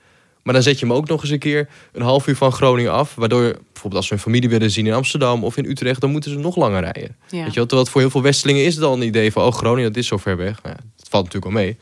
Maar 0.43 0.55
dan 0.55 0.63
zet 0.63 0.79
je 0.79 0.87
hem 0.87 0.95
ook 0.95 1.09
nog 1.09 1.23
eens 1.23 1.31
een 1.31 1.39
keer 1.39 1.69
een 1.93 2.03
half 2.03 2.27
uur 2.27 2.37
van 2.37 2.53
Groningen 2.53 2.93
af. 2.93 3.15
Waardoor, 3.15 3.41
bijvoorbeeld 3.41 3.95
als 3.95 4.07
ze 4.07 4.15
hun 4.15 4.23
familie 4.23 4.49
willen 4.49 4.71
zien 4.71 4.87
in 4.87 4.93
Amsterdam 4.93 5.45
of 5.45 5.57
in 5.57 5.65
Utrecht, 5.65 6.01
dan 6.01 6.11
moeten 6.11 6.31
ze 6.31 6.39
nog 6.39 6.57
langer 6.57 6.81
rijden. 6.81 7.17
Ja. 7.29 7.29
Weet 7.29 7.31
je 7.31 7.41
wel? 7.43 7.53
Terwijl 7.53 7.81
het 7.81 7.89
voor 7.89 8.01
heel 8.01 8.11
veel 8.11 8.23
Westelingen 8.23 8.65
is 8.65 8.75
het 8.75 8.85
al 8.85 8.95
een 8.95 9.03
idee 9.03 9.33
van, 9.33 9.43
oh 9.43 9.53
Groningen, 9.53 9.93
dat 9.93 10.03
is 10.03 10.07
zo 10.07 10.17
ver 10.17 10.37
weg. 10.37 10.63
Nou 10.63 10.77
dat 10.97 11.09
valt 11.09 11.25
natuurlijk 11.25 11.53
wel 11.53 11.63
mee. 11.63 11.77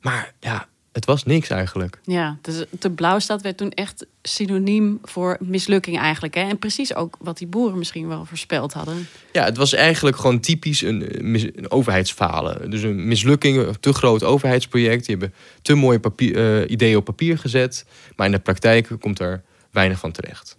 Maar 0.00 0.34
ja, 0.40 0.68
het 0.94 1.04
was 1.04 1.24
niks 1.24 1.48
eigenlijk. 1.48 1.98
Ja, 2.02 2.38
dus 2.40 2.64
de 2.70 2.90
Blauwstad 2.90 3.42
werd 3.42 3.56
toen 3.56 3.70
echt 3.70 4.06
synoniem 4.22 4.98
voor 5.02 5.36
mislukking 5.40 5.98
eigenlijk. 5.98 6.34
Hè? 6.34 6.40
En 6.40 6.58
precies 6.58 6.94
ook 6.94 7.16
wat 7.20 7.38
die 7.38 7.46
boeren 7.46 7.78
misschien 7.78 8.08
wel 8.08 8.24
voorspeld 8.24 8.72
hadden. 8.72 9.08
Ja, 9.32 9.44
het 9.44 9.56
was 9.56 9.72
eigenlijk 9.72 10.16
gewoon 10.16 10.40
typisch 10.40 10.82
een, 10.82 11.08
eh, 11.08 11.42
een 11.54 11.70
overheidsfalen. 11.70 12.70
Dus 12.70 12.82
een 12.82 13.08
mislukking, 13.08 13.56
een 13.56 13.80
te 13.80 13.92
groot 13.92 14.24
overheidsproject. 14.24 15.06
Die 15.06 15.16
hebben 15.16 15.36
te 15.62 15.74
mooie 15.74 16.00
papier, 16.00 16.62
eh, 16.62 16.70
ideeën 16.70 16.96
op 16.96 17.04
papier 17.04 17.38
gezet. 17.38 17.84
Maar 18.16 18.26
in 18.26 18.32
de 18.32 18.38
praktijk 18.38 18.88
komt 19.00 19.20
er 19.20 19.42
weinig 19.70 19.98
van 19.98 20.12
terecht. 20.12 20.56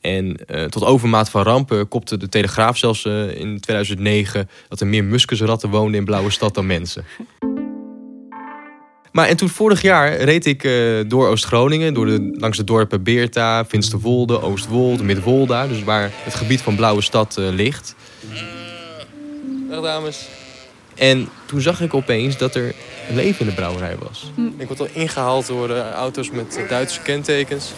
En 0.00 0.36
eh, 0.46 0.64
tot 0.64 0.84
overmaat 0.84 1.30
van 1.30 1.42
rampen 1.42 1.88
kopte 1.88 2.16
de 2.16 2.28
Telegraaf 2.28 2.76
zelfs 2.76 3.04
in 3.04 3.60
2009... 3.60 4.48
dat 4.68 4.80
er 4.80 4.86
meer 4.86 5.04
muskusratten 5.04 5.70
woonden 5.70 5.98
in 5.98 6.04
Blauwe 6.04 6.30
Stad 6.30 6.54
dan 6.54 6.66
mensen. 6.66 7.04
Maar 9.12 9.28
en 9.28 9.36
toen 9.36 9.48
vorig 9.48 9.82
jaar 9.82 10.16
reed 10.16 10.46
ik 10.46 10.64
eh, 10.64 10.72
door 11.06 11.28
Oost-Groningen, 11.28 11.94
door 11.94 12.06
de, 12.06 12.36
langs 12.38 12.56
de 12.56 12.64
dorpen 12.64 13.02
Beerta, 13.02 13.64
Finsterwolde, 13.64 14.42
Oostwold, 14.42 15.02
Midwolda. 15.02 15.66
Dus 15.66 15.84
waar 15.84 16.10
het 16.14 16.34
gebied 16.34 16.60
van 16.60 16.76
Blauwe 16.76 17.02
Stad 17.02 17.36
eh, 17.36 17.48
ligt. 17.48 17.94
Dag 19.68 19.82
dames. 19.82 20.28
En 20.98 21.28
toen 21.46 21.60
zag 21.60 21.80
ik 21.80 21.94
opeens 21.94 22.36
dat 22.36 22.54
er 22.54 22.74
leven 23.10 23.40
in 23.40 23.46
de 23.46 23.52
brouwerij 23.52 23.96
was. 23.98 24.30
Ik 24.56 24.66
word 24.66 24.80
al 24.80 24.88
ingehaald 24.92 25.46
door 25.46 25.70
eh, 25.70 25.90
auto's 25.90 26.30
met 26.30 26.56
eh, 26.56 26.68
Duitse 26.68 27.00
kentekens. 27.02 27.72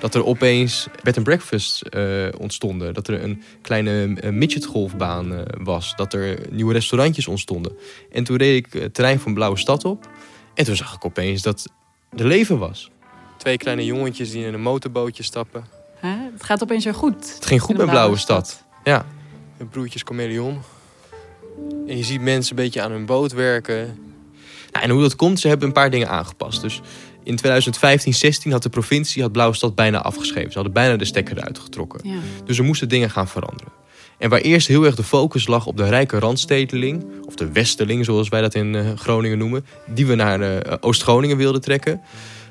Dat 0.00 0.14
er 0.14 0.24
opeens 0.24 0.86
bed 1.02 1.16
and 1.16 1.24
breakfast 1.24 1.82
eh, 1.82 2.26
ontstonden. 2.38 2.94
Dat 2.94 3.08
er 3.08 3.22
een 3.22 3.42
kleine 3.62 4.14
eh, 4.20 4.30
midgetgolfbaan 4.30 5.34
eh, 5.34 5.42
was. 5.58 5.96
Dat 5.96 6.12
er 6.12 6.38
nieuwe 6.50 6.72
restaurantjes 6.72 7.26
ontstonden. 7.26 7.72
En 8.12 8.24
toen 8.24 8.36
reed 8.36 8.66
ik 8.66 8.72
het 8.72 8.94
terrein 8.94 9.20
van 9.20 9.34
Blauwe 9.34 9.58
Stad 9.58 9.84
op. 9.84 10.08
En 10.54 10.64
toen 10.64 10.76
zag 10.76 10.94
ik 10.94 11.04
opeens 11.04 11.42
dat 11.42 11.68
er 12.16 12.26
leven 12.26 12.58
was. 12.58 12.90
Twee 13.36 13.56
kleine 13.56 13.84
jongetjes 13.84 14.30
die 14.30 14.44
in 14.44 14.54
een 14.54 14.60
motorbootje 14.60 15.22
stappen. 15.22 15.64
Het 16.00 16.42
gaat 16.44 16.62
opeens 16.62 16.84
weer 16.84 16.94
goed. 16.94 17.34
Het 17.34 17.46
ging 17.46 17.60
goed 17.60 17.76
met 17.76 17.86
Blauwe 17.86 18.16
Stad. 18.16 18.64
Ja. 18.84 19.06
De 19.58 19.64
broertjes 19.64 20.02
Chameleon. 20.02 20.58
En 21.86 21.96
je 21.96 22.04
ziet 22.04 22.20
mensen 22.20 22.56
een 22.56 22.64
beetje 22.64 22.82
aan 22.82 22.90
hun 22.90 23.06
boot 23.06 23.32
werken. 23.32 23.98
Nou, 24.72 24.84
en 24.84 24.90
hoe 24.90 25.00
dat 25.00 25.16
komt, 25.16 25.40
ze 25.40 25.48
hebben 25.48 25.66
een 25.66 25.72
paar 25.72 25.90
dingen 25.90 26.08
aangepast. 26.08 26.60
Dus 26.60 26.80
in 27.28 27.36
2015, 27.36 28.14
16 28.14 28.52
had 28.52 28.62
de 28.62 28.68
provincie 28.68 29.22
had 29.22 29.32
Blauwe 29.32 29.54
Stad 29.54 29.74
bijna 29.74 30.02
afgeschreven. 30.02 30.48
Ze 30.50 30.54
hadden 30.54 30.72
bijna 30.72 30.96
de 30.96 31.04
stekker 31.04 31.36
eruit 31.36 31.58
getrokken. 31.58 32.00
Ja. 32.02 32.18
Dus 32.44 32.58
er 32.58 32.64
moesten 32.64 32.88
dingen 32.88 33.10
gaan 33.10 33.28
veranderen. 33.28 33.72
En 34.18 34.30
waar 34.30 34.40
eerst 34.40 34.68
heel 34.68 34.84
erg 34.84 34.94
de 34.94 35.02
focus 35.02 35.46
lag 35.46 35.66
op 35.66 35.76
de 35.76 35.88
rijke 35.88 36.18
randstedeling, 36.18 37.04
of 37.26 37.34
de 37.34 37.52
westerling 37.52 38.04
zoals 38.04 38.28
wij 38.28 38.40
dat 38.40 38.54
in 38.54 38.74
eh, 38.74 38.92
Groningen 38.94 39.38
noemen, 39.38 39.66
die 39.86 40.06
we 40.06 40.14
naar 40.14 40.40
eh, 40.40 40.74
Oost-Groningen 40.80 41.36
wilden 41.36 41.60
trekken, 41.60 42.00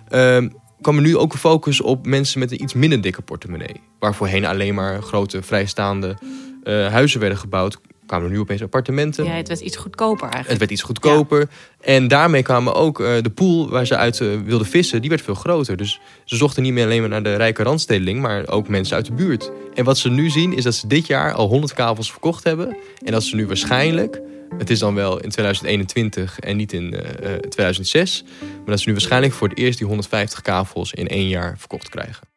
ehm, 0.09 0.49
kwam 0.81 0.95
er 0.95 1.01
nu 1.01 1.17
ook 1.17 1.33
een 1.33 1.39
focus 1.39 1.81
op 1.81 2.05
mensen 2.05 2.39
met 2.39 2.51
een 2.51 2.61
iets 2.61 2.73
minder 2.73 3.01
dikke 3.01 3.21
portemonnee. 3.21 3.81
Waar 3.99 4.15
voorheen 4.15 4.45
alleen 4.45 4.75
maar 4.75 5.01
grote 5.01 5.41
vrijstaande 5.41 6.17
eh, 6.63 6.87
huizen 6.87 7.19
werden 7.19 7.37
gebouwd, 7.37 7.77
kwamen 8.07 8.25
er 8.27 8.33
nu 8.33 8.39
opeens 8.39 8.61
appartementen. 8.61 9.25
Ja, 9.25 9.31
het 9.31 9.47
werd 9.47 9.59
iets 9.59 9.77
goedkoper 9.77 10.29
eigenlijk. 10.29 10.49
Het 10.49 10.59
werd 10.59 10.71
iets 10.71 10.81
goedkoper. 10.81 11.47
En 11.81 12.07
daarmee 12.07 12.43
kwamen 12.43 12.73
ook 12.73 12.99
eh, 12.99 13.21
de 13.21 13.29
pool 13.29 13.69
waar 13.69 13.85
ze 13.85 13.97
uit 13.97 14.21
eh, 14.21 14.27
wilden 14.45 14.67
vissen, 14.67 15.01
die 15.01 15.09
werd 15.09 15.21
veel 15.21 15.33
groter. 15.33 15.77
Dus 15.77 15.99
ze 16.25 16.35
zochten 16.35 16.63
niet 16.63 16.73
meer 16.73 16.83
alleen 16.83 16.99
maar 16.99 17.09
naar 17.09 17.23
de 17.23 17.35
rijke 17.35 17.63
randstedeling, 17.63 18.21
maar 18.21 18.47
ook 18.47 18.67
mensen 18.67 18.95
uit 18.95 19.05
de 19.05 19.13
buurt. 19.13 19.51
En 19.73 19.83
wat 19.83 19.97
ze 19.97 20.09
nu 20.09 20.29
zien 20.29 20.53
is 20.53 20.63
dat 20.63 20.75
ze 20.75 20.87
dit 20.87 21.07
jaar 21.07 21.33
al 21.33 21.47
100 21.47 21.73
kavels 21.73 22.11
verkocht 22.11 22.43
hebben. 22.43 22.77
En 23.05 23.11
dat 23.11 23.23
ze 23.23 23.35
nu 23.35 23.47
waarschijnlijk, 23.47 24.21
het 24.57 24.69
is 24.69 24.79
dan 24.79 24.95
wel 24.95 25.19
in 25.21 25.29
2021 25.29 26.39
en 26.39 26.57
niet 26.57 26.73
in 26.73 26.93
eh, 26.93 27.33
eh, 27.33 27.39
2006, 27.39 28.23
maar 28.39 28.65
dat 28.65 28.79
ze 28.79 28.87
nu 28.87 28.93
waarschijnlijk 28.93 29.33
voor 29.33 29.49
het 29.49 29.57
eerst 29.57 29.77
die 29.77 29.87
150 29.87 30.41
kavels 30.41 30.93
in 30.93 31.07
één 31.07 31.27
jaar 31.27 31.55
verkocht 31.57 31.89
krijgen. 31.89 32.27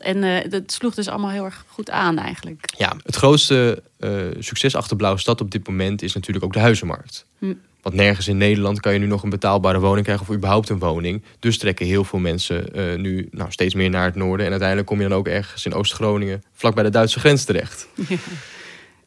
En 0.00 0.24
eh, 0.24 0.50
dat 0.50 0.72
sloeg 0.72 0.94
dus 0.94 1.08
allemaal 1.08 1.30
heel 1.30 1.44
erg 1.44 1.64
goed 1.68 1.90
aan 1.90 2.18
eigenlijk. 2.18 2.64
Ja, 2.76 2.96
het 3.02 3.16
grootste 3.16 3.82
eh, 3.98 4.10
succes 4.38 4.76
achter 4.76 4.96
Blauwe 4.96 5.18
Stad 5.18 5.40
op 5.40 5.50
dit 5.50 5.68
moment 5.68 6.02
is 6.02 6.14
natuurlijk 6.14 6.44
ook 6.44 6.52
de 6.52 6.58
huizenmarkt. 6.58 7.26
Hm. 7.38 7.54
Want 7.82 7.94
nergens 7.94 8.28
in 8.28 8.36
Nederland 8.36 8.80
kan 8.80 8.92
je 8.92 8.98
nu 8.98 9.06
nog 9.06 9.22
een 9.22 9.30
betaalbare 9.30 9.80
woning 9.80 10.04
krijgen 10.04 10.28
of 10.28 10.34
überhaupt 10.34 10.68
een 10.68 10.78
woning. 10.78 11.22
Dus 11.38 11.58
trekken 11.58 11.86
heel 11.86 12.04
veel 12.04 12.18
mensen 12.18 12.74
eh, 12.74 12.98
nu 12.98 13.28
nou, 13.30 13.50
steeds 13.50 13.74
meer 13.74 13.90
naar 13.90 14.04
het 14.04 14.14
noorden. 14.14 14.44
En 14.44 14.50
uiteindelijk 14.50 14.88
kom 14.88 15.00
je 15.00 15.08
dan 15.08 15.18
ook 15.18 15.28
ergens 15.28 15.66
in 15.66 15.74
Oost-Groningen, 15.74 16.42
vlak 16.52 16.74
bij 16.74 16.84
de 16.84 16.90
Duitse 16.90 17.18
grens 17.18 17.44
terecht. 17.44 17.88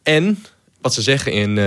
En 0.04 0.44
wat 0.82 0.94
ze 0.94 1.02
zeggen 1.02 1.32
in, 1.32 1.58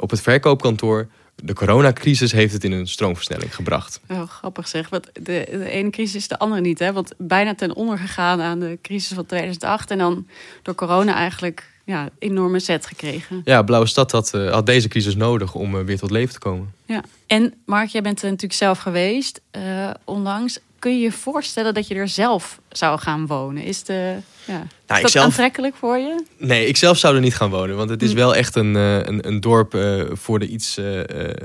op 0.00 0.10
het 0.10 0.20
verkoopkantoor, 0.20 1.08
de 1.42 1.52
coronacrisis 1.52 2.32
heeft 2.32 2.52
het 2.52 2.64
in 2.64 2.72
een 2.72 2.88
stroomversnelling 2.88 3.54
gebracht. 3.54 4.00
Oh, 4.08 4.28
grappig 4.28 4.68
zeg. 4.68 4.88
Want 4.88 5.10
de, 5.12 5.46
de 5.50 5.68
ene 5.68 5.90
crisis 5.90 6.14
is 6.14 6.28
de 6.28 6.38
andere 6.38 6.60
niet. 6.60 6.78
Hè? 6.78 6.92
Want 6.92 7.12
bijna 7.18 7.54
ten 7.54 7.74
onder 7.74 7.98
gegaan 7.98 8.40
aan 8.40 8.58
de 8.58 8.78
crisis 8.82 9.12
van 9.12 9.26
2008. 9.26 9.90
En 9.90 9.98
dan 9.98 10.26
door 10.62 10.74
corona 10.74 11.14
eigenlijk 11.14 11.74
ja, 11.84 12.08
enorme 12.18 12.58
zet 12.58 12.86
gekregen. 12.86 13.40
Ja, 13.44 13.62
Blauwe 13.62 13.86
Stad 13.86 14.12
had, 14.12 14.34
eh, 14.34 14.52
had 14.52 14.66
deze 14.66 14.88
crisis 14.88 15.16
nodig 15.16 15.54
om 15.54 15.78
eh, 15.78 15.84
weer 15.84 15.98
tot 15.98 16.10
leven 16.10 16.32
te 16.32 16.38
komen. 16.38 16.74
Ja. 16.84 17.02
En 17.26 17.54
Mark, 17.64 17.88
jij 17.88 18.02
bent 18.02 18.18
er 18.22 18.24
natuurlijk 18.24 18.58
zelf 18.58 18.78
geweest, 18.78 19.40
eh, 19.50 19.90
onlangs. 20.04 20.58
Kun 20.78 20.92
je 20.96 21.02
je 21.02 21.12
voorstellen 21.12 21.74
dat 21.74 21.88
je 21.88 21.94
er 21.94 22.08
zelf 22.08 22.60
zou 22.68 22.98
gaan 22.98 23.26
wonen? 23.26 23.62
Is, 23.62 23.82
de, 23.84 24.16
ja, 24.44 24.66
Nou, 24.86 25.02
dat 25.02 25.10
zelf- 25.10 25.24
aantrekkelijk 25.24 25.74
voor 25.76 25.96
je? 25.98 26.24
Nee, 26.38 26.66
ik 26.66 26.76
zelf 26.76 26.98
zou 26.98 27.14
er 27.14 27.20
niet 27.20 27.34
gaan 27.36 27.50
wonen. 27.50 27.76
Want 27.76 27.90
het 27.90 28.02
is 28.02 28.10
Hm. 28.10 28.16
wel 28.16 28.34
echt 28.34 28.56
een, 28.56 28.76
eh, 28.76 28.96
een, 28.98 29.26
een 29.26 29.40
dorp 29.40 29.74
eh, 29.74 30.02
voor, 30.12 30.38
de 30.38 30.46
iets, 30.46 30.76
eh, 30.76 31.00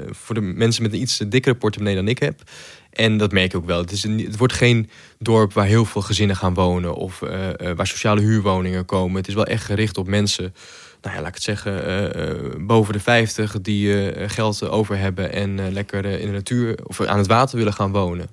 voor 0.09 0.35
de 0.35 0.41
mensen 0.41 0.83
met 0.83 0.93
een 0.93 1.01
iets 1.01 1.17
dikkere 1.27 1.55
portemonnee 1.55 1.95
dan 1.95 2.07
ik 2.07 2.19
heb. 2.19 2.41
En 2.91 3.17
dat 3.17 3.31
merk 3.31 3.45
ik 3.45 3.55
ook 3.55 3.65
wel. 3.65 3.77
Het, 3.81 3.91
is 3.91 4.03
een, 4.03 4.19
het 4.19 4.37
wordt 4.37 4.53
geen 4.53 4.89
dorp 5.19 5.53
waar 5.53 5.65
heel 5.65 5.85
veel 5.85 6.01
gezinnen 6.01 6.35
gaan 6.35 6.53
wonen. 6.53 6.93
Of 6.95 7.19
waar 7.75 7.87
sociale 7.87 8.21
huurwoningen 8.21 8.85
komen. 8.85 9.17
Het 9.17 9.27
is 9.27 9.33
wel 9.33 9.45
echt 9.45 9.63
gericht 9.65 9.97
op 9.97 10.07
mensen, 10.07 10.53
nou 11.01 11.15
ja, 11.15 11.19
laat 11.21 11.29
ik 11.29 11.33
het 11.33 11.43
zeggen, 11.43 12.65
boven 12.67 12.93
de 12.93 12.99
50 12.99 13.61
die 13.61 14.11
geld 14.29 14.69
over 14.69 14.97
hebben 14.97 15.33
en 15.33 15.73
lekker 15.73 16.05
in 16.05 16.25
de 16.27 16.31
natuur 16.33 16.77
of 16.83 17.01
aan 17.01 17.17
het 17.17 17.27
water 17.27 17.57
willen 17.57 17.73
gaan 17.73 17.91
wonen. 17.91 18.29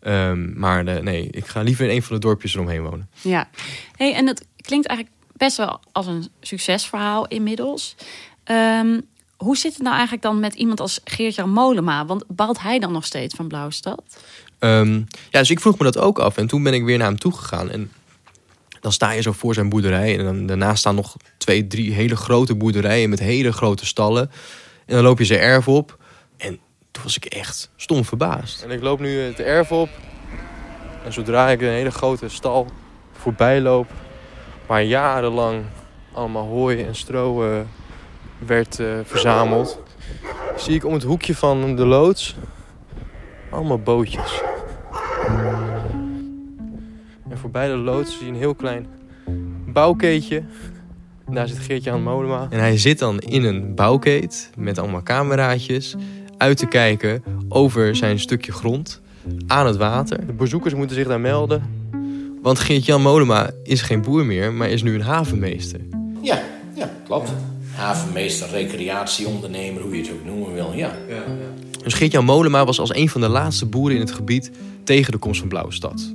Ehm, 0.00 0.58
maar 0.58 0.84
nee, 0.84 1.28
ik 1.30 1.46
ga 1.46 1.60
liever 1.60 1.84
in 1.84 1.96
een 1.96 2.02
van 2.02 2.16
de 2.16 2.22
dorpjes 2.22 2.54
eromheen 2.54 2.82
wonen. 2.82 3.10
Ja. 3.20 3.48
Hey, 3.96 4.14
en 4.14 4.26
dat 4.26 4.44
klinkt 4.60 4.86
eigenlijk 4.86 5.16
best 5.32 5.56
wel 5.56 5.80
als 5.92 6.06
een 6.06 6.28
succesverhaal 6.40 7.26
inmiddels. 7.26 7.96
Ehm, 8.44 9.00
hoe 9.36 9.56
zit 9.56 9.72
het 9.72 9.82
nou 9.82 9.94
eigenlijk 9.94 10.22
dan 10.22 10.40
met 10.40 10.54
iemand 10.54 10.80
als 10.80 11.00
Geert-Jan 11.04 11.50
Molema? 11.50 12.06
Want 12.06 12.24
baalt 12.28 12.60
hij 12.60 12.78
dan 12.78 12.92
nog 12.92 13.04
steeds 13.04 13.34
van 13.34 13.48
Blauwe 13.48 13.72
Stad? 13.72 14.02
Ehm, 14.58 14.94
ja, 15.30 15.38
dus 15.38 15.50
ik 15.50 15.60
vroeg 15.60 15.78
me 15.78 15.84
dat 15.84 15.98
ook 15.98 16.18
af. 16.18 16.36
En 16.36 16.46
toen 16.46 16.62
ben 16.62 16.74
ik 16.74 16.84
weer 16.84 16.98
naar 16.98 17.06
hem 17.06 17.18
toegegaan. 17.18 17.70
En 17.70 17.90
dan 18.80 18.92
sta 18.92 19.10
je 19.10 19.22
zo 19.22 19.32
voor 19.32 19.54
zijn 19.54 19.68
boerderij. 19.68 20.18
En 20.18 20.24
dan, 20.24 20.46
daarnaast 20.46 20.78
staan 20.78 20.94
nog 20.94 21.16
twee, 21.36 21.66
drie 21.66 21.92
hele 21.92 22.16
grote 22.16 22.54
boerderijen 22.54 23.10
met 23.10 23.18
hele 23.18 23.52
grote 23.52 23.86
stallen. 23.86 24.30
En 24.86 24.94
dan 24.94 25.02
loop 25.02 25.18
je 25.18 25.24
zijn 25.24 25.40
erf 25.40 25.68
op. 25.68 25.98
En 26.36 26.58
toen 26.98 27.06
was 27.06 27.16
ik 27.16 27.24
echt 27.24 27.70
stom 27.76 28.04
verbaasd. 28.04 28.62
En 28.62 28.70
ik 28.70 28.82
loop 28.82 29.00
nu 29.00 29.20
het 29.20 29.40
erf 29.40 29.72
op. 29.72 29.88
En 31.04 31.12
zodra 31.12 31.48
ik 31.48 31.60
een 31.60 31.68
hele 31.68 31.90
grote 31.90 32.28
stal 32.28 32.66
voorbij 33.12 33.60
loop, 33.60 33.90
waar 34.66 34.82
jarenlang 34.82 35.64
allemaal 36.12 36.46
hooi 36.46 36.82
en 36.82 36.94
stro 36.94 37.44
werd 38.38 38.80
eh, 38.80 38.86
verzameld, 39.04 39.82
zie 40.56 40.74
ik 40.74 40.84
om 40.84 40.92
het 40.92 41.02
hoekje 41.02 41.34
van 41.34 41.76
de 41.76 41.86
loods 41.86 42.36
allemaal 43.50 43.78
bootjes. 43.78 44.42
En 47.28 47.38
voorbij 47.38 47.68
de 47.68 47.76
loods 47.76 48.16
zie 48.16 48.26
je 48.26 48.32
een 48.32 48.38
heel 48.38 48.54
klein 48.54 48.86
bouwkeetje. 49.66 50.42
Daar 51.30 51.48
zit 51.48 51.58
Geert-Jan 51.58 52.02
Molema. 52.02 52.46
En 52.50 52.58
hij 52.58 52.78
zit 52.78 52.98
dan 52.98 53.18
in 53.18 53.44
een 53.44 53.74
bouwkeet 53.74 54.50
met 54.56 54.78
allemaal 54.78 55.02
cameraatjes 55.02 55.96
uit 56.38 56.56
te 56.56 56.66
kijken 56.66 57.22
over 57.48 57.96
zijn 57.96 58.18
stukje 58.18 58.52
grond 58.52 59.00
aan 59.46 59.66
het 59.66 59.76
water. 59.76 60.26
De 60.26 60.32
bezoekers 60.32 60.74
moeten 60.74 60.96
zich 60.96 61.06
daar 61.06 61.20
melden. 61.20 61.62
Want 62.42 62.58
Geert-Jan 62.58 63.02
Molema 63.02 63.50
is 63.62 63.82
geen 63.82 64.02
boer 64.02 64.24
meer, 64.24 64.52
maar 64.52 64.68
is 64.68 64.82
nu 64.82 64.94
een 64.94 65.02
havenmeester. 65.02 65.80
Ja, 66.22 66.42
ja, 66.74 66.90
klopt. 67.04 67.32
Havenmeester, 67.74 68.48
recreatieondernemer, 68.50 69.82
hoe 69.82 69.96
je 69.96 70.02
het 70.02 70.12
ook 70.12 70.24
noemen 70.24 70.54
wil, 70.54 70.72
ja. 70.72 70.92
Dus 71.82 71.94
Geert-Jan 71.94 72.24
Molema 72.24 72.64
was 72.64 72.80
als 72.80 72.94
een 72.94 73.08
van 73.08 73.20
de 73.20 73.28
laatste 73.28 73.66
boeren 73.66 73.94
in 73.94 74.02
het 74.02 74.12
gebied 74.12 74.50
tegen 74.84 75.12
de 75.12 75.18
komst 75.18 75.40
van 75.40 75.48
Blauwe 75.48 75.72
Stad. 75.72 76.14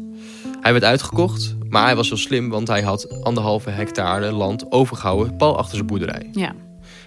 Hij 0.61 0.71
werd 0.71 0.83
uitgekocht, 0.83 1.55
maar 1.69 1.85
hij 1.85 1.95
was 1.95 2.07
zo 2.07 2.15
slim, 2.15 2.49
want 2.49 2.67
hij 2.67 2.81
had 2.81 3.23
anderhalve 3.23 3.69
hectare 3.69 4.31
land 4.31 4.71
overgehouden 4.71 5.35
pal 5.35 5.57
achter 5.57 5.75
zijn 5.75 5.87
boerderij. 5.87 6.29
Ja. 6.31 6.53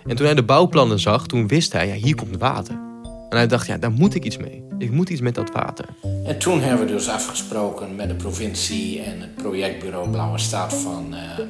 En 0.07 0.17
toen 0.17 0.27
hij 0.27 0.35
de 0.35 0.43
bouwplannen 0.43 1.01
zag, 1.01 1.27
toen 1.27 1.49
wist 1.49 1.73
hij, 1.73 1.87
ja, 1.87 1.95
hier 1.95 2.15
komt 2.15 2.37
water. 2.37 2.86
En 3.29 3.37
hij 3.37 3.47
dacht, 3.47 3.67
ja, 3.67 3.77
daar 3.77 3.93
moet 3.93 4.15
ik 4.15 4.25
iets 4.25 4.37
mee. 4.37 4.65
Ik 4.79 4.91
moet 4.91 5.09
iets 5.11 5.21
met 5.21 5.35
dat 5.35 5.51
water. 5.53 5.85
En 6.25 6.39
toen 6.39 6.61
hebben 6.61 6.87
we 6.87 6.93
dus 6.93 7.09
afgesproken 7.09 7.95
met 7.97 8.09
de 8.09 8.15
provincie 8.15 9.01
en 9.01 9.21
het 9.21 9.35
projectbureau 9.35 10.11
Blauwe 10.11 10.39
Stad 10.39 10.75
van... 10.75 11.15
eh, 11.15 11.45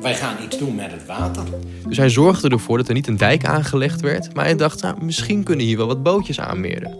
wij 0.00 0.14
gaan 0.14 0.36
iets 0.44 0.58
doen 0.58 0.74
met 0.74 0.90
het 0.92 1.06
water. 1.06 1.44
Dus 1.88 1.96
hij 1.96 2.08
zorgde 2.08 2.48
ervoor 2.48 2.76
dat 2.76 2.88
er 2.88 2.94
niet 2.94 3.06
een 3.06 3.16
dijk 3.16 3.44
aangelegd 3.44 4.00
werd, 4.00 4.34
maar 4.34 4.44
hij 4.44 4.56
dacht, 4.56 4.82
nou, 4.82 5.04
misschien 5.04 5.42
kunnen 5.42 5.66
hier 5.66 5.76
wel 5.76 5.86
wat 5.86 6.02
bootjes 6.02 6.40
aanmeren. 6.40 6.98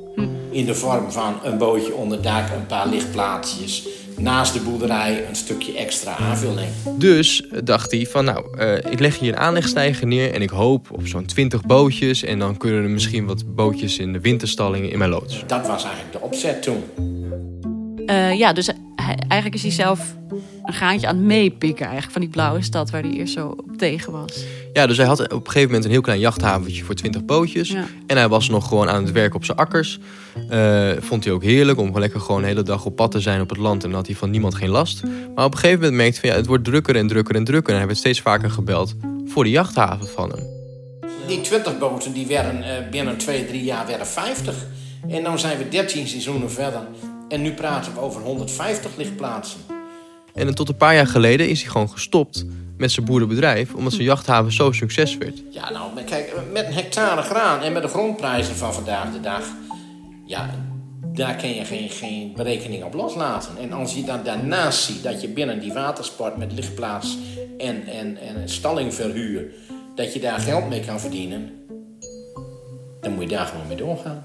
In 0.50 0.64
de 0.64 0.74
vorm 0.74 1.12
van 1.12 1.34
een 1.44 1.58
bootje 1.58 1.94
onder 1.94 2.22
dak, 2.22 2.50
een 2.50 2.66
paar 2.66 2.88
lichtplaatsjes. 2.88 3.88
Naast 4.20 4.52
de 4.52 4.60
boerderij 4.60 5.24
een 5.28 5.36
stukje 5.36 5.76
extra 5.76 6.16
aanvulling. 6.16 6.68
Dus 6.98 7.44
dacht 7.64 7.90
hij 7.90 8.06
van 8.06 8.24
nou, 8.24 8.58
eh, 8.58 8.92
ik 8.92 9.00
leg 9.00 9.18
hier 9.18 9.32
een 9.32 9.38
aanlegstijger 9.38 10.06
neer 10.06 10.34
en 10.34 10.42
ik 10.42 10.50
hoop 10.50 10.90
op 10.90 11.06
zo'n 11.06 11.24
20 11.24 11.62
bootjes. 11.62 12.24
En 12.24 12.38
dan 12.38 12.56
kunnen 12.56 12.82
er 12.82 12.90
misschien 12.90 13.26
wat 13.26 13.54
bootjes 13.54 13.98
in 13.98 14.12
de 14.12 14.20
winterstallingen 14.20 14.90
in 14.90 14.98
mijn 14.98 15.10
loods. 15.10 15.44
Dat 15.46 15.66
was 15.66 15.84
eigenlijk 15.84 16.12
de 16.12 16.20
opzet 16.20 16.62
toen. 16.62 16.84
Eh, 18.06 18.38
ja, 18.38 18.52
dus 18.52 18.66
hij, 18.96 19.16
eigenlijk 19.28 19.54
is 19.54 19.62
hij 19.62 19.70
zelf 19.70 20.14
een 20.64 20.72
gaantje 20.72 21.06
aan 21.06 21.16
het 21.16 21.24
meepikken 21.24 21.84
eigenlijk 21.84 22.12
van 22.12 22.20
die 22.20 22.30
blauwe 22.30 22.62
stad 22.62 22.90
waar 22.90 23.02
hij 23.02 23.10
eerst 23.10 23.32
zo 23.32 23.48
op 23.48 23.76
tegen 23.76 24.12
was. 24.12 24.44
Ja, 24.72 24.86
dus 24.86 24.96
hij 24.96 25.06
had 25.06 25.20
op 25.20 25.30
een 25.30 25.46
gegeven 25.46 25.66
moment 25.66 25.84
een 25.84 25.90
heel 25.90 26.00
klein 26.00 26.20
jachthaventje 26.20 26.84
voor 26.84 26.94
20 26.94 27.24
bootjes. 27.24 27.68
Ja. 27.68 27.84
En 28.06 28.16
hij 28.16 28.28
was 28.28 28.48
nog 28.48 28.68
gewoon 28.68 28.88
aan 28.88 29.02
het 29.04 29.12
werk 29.12 29.34
op 29.34 29.44
zijn 29.44 29.58
akkers. 29.58 29.98
Eh, 30.48 30.90
vond 30.98 31.24
hij 31.24 31.32
ook 31.32 31.42
heerlijk 31.42 31.78
om 31.78 31.98
lekker 31.98 32.20
gewoon 32.20 32.40
de 32.40 32.46
hele 32.46 32.62
dag 32.62 32.84
op 32.84 32.96
pad 32.96 33.10
te 33.10 33.20
zijn 33.20 33.40
op 33.40 33.48
het 33.48 33.58
land. 33.58 33.82
En 33.82 33.88
dan 33.88 33.98
had 33.98 34.06
hij 34.06 34.16
van 34.16 34.30
niemand 34.30 34.54
geen 34.54 34.68
last. 34.68 35.02
Maar 35.34 35.44
op 35.44 35.52
een 35.52 35.58
gegeven 35.58 35.80
moment 35.80 35.96
merkte 35.96 36.20
hij 36.20 36.20
van 36.20 36.30
ja, 36.30 36.36
het 36.36 36.46
wordt 36.46 36.64
drukker 36.64 36.96
en 36.96 37.06
drukker 37.06 37.34
en 37.34 37.44
drukker. 37.44 37.72
En 37.72 37.78
hij 37.78 37.86
werd 37.86 37.98
steeds 37.98 38.20
vaker 38.20 38.50
gebeld 38.50 38.94
voor 39.26 39.44
de 39.44 39.50
jachthaven 39.50 40.08
van 40.08 40.30
hem. 40.30 40.46
Die 41.26 41.40
20 41.40 41.78
boten 41.78 42.12
die 42.12 42.26
werden 42.26 42.62
eh, 42.62 42.90
binnen 42.90 43.16
2, 43.16 43.46
3 43.46 43.64
jaar 43.64 43.86
werden 43.86 44.06
50. 44.06 44.54
En 45.08 45.22
dan 45.22 45.38
zijn 45.38 45.58
we 45.58 45.68
13 45.68 46.08
seizoenen 46.08 46.50
verder. 46.50 46.80
En 47.28 47.42
nu 47.42 47.52
praten 47.52 47.94
we 47.94 48.00
over 48.00 48.22
150 48.22 48.90
lichtplaatsen. 48.96 49.60
En 50.34 50.54
tot 50.54 50.68
een 50.68 50.76
paar 50.76 50.94
jaar 50.94 51.06
geleden 51.06 51.48
is 51.48 51.62
hij 51.62 51.70
gewoon 51.70 51.90
gestopt 51.90 52.44
met 52.80 52.92
zijn 52.92 53.06
boerenbedrijf. 53.06 53.74
Omdat 53.74 53.92
zijn 53.92 54.04
jachthaven 54.04 54.52
zo 54.52 54.72
succes 54.72 55.16
werd. 55.16 55.42
Ja, 55.50 55.70
nou, 55.70 56.02
kijk, 56.02 56.34
met 56.52 56.66
een 56.66 56.72
hectare 56.72 57.22
graan 57.22 57.60
en 57.60 57.72
met 57.72 57.82
de 57.82 57.88
grondprijzen 57.88 58.56
van 58.56 58.74
vandaag 58.74 59.12
de 59.12 59.20
dag... 59.20 59.44
Ja, 60.26 60.50
daar 61.14 61.34
kun 61.34 61.54
je 61.54 61.64
geen, 61.64 61.88
geen 61.88 62.32
berekening 62.36 62.84
op 62.84 62.94
loslaten. 62.94 63.56
En 63.58 63.72
als 63.72 63.94
je 63.94 64.04
dan 64.04 64.20
daarnaast 64.24 64.84
ziet 64.84 65.02
dat 65.02 65.20
je 65.20 65.28
binnen 65.28 65.60
die 65.60 65.72
watersport 65.72 66.36
met 66.36 66.52
lichtplaats 66.52 67.18
en, 67.58 67.86
en, 67.86 68.16
en 68.16 68.48
stallingverhuur... 68.48 69.44
dat 69.94 70.12
je 70.12 70.20
daar 70.20 70.38
geld 70.38 70.68
mee 70.68 70.80
kan 70.80 71.00
verdienen... 71.00 71.50
dan 73.00 73.12
moet 73.12 73.22
je 73.22 73.36
daar 73.36 73.46
gewoon 73.46 73.66
mee 73.66 73.76
doorgaan. 73.76 74.24